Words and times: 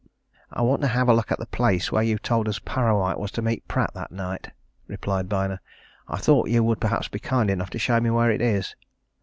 "I 0.51 0.63
want 0.63 0.81
to 0.81 0.87
have 0.87 1.07
a 1.09 1.13
look 1.13 1.31
at 1.31 1.37
the 1.37 1.45
place 1.45 1.91
where 1.91 2.01
you 2.01 2.17
told 2.17 2.47
us 2.49 2.57
Parrawhite 2.57 3.19
was 3.19 3.29
to 3.33 3.43
meet 3.43 3.67
Pratt 3.67 3.91
that 3.93 4.11
night," 4.11 4.49
replied 4.87 5.29
Byner. 5.29 5.61
"I 6.07 6.17
thought 6.17 6.49
you 6.49 6.63
would 6.63 6.81
perhaps 6.81 7.07
be 7.07 7.19
kind 7.19 7.51
enough 7.51 7.69
to 7.69 7.77
show 7.77 7.99
me 8.01 8.09
where 8.09 8.31
it 8.31 8.41
is." 8.41 8.75